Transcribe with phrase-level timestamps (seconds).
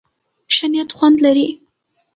[0.55, 1.47] ښه نيت خوند لري.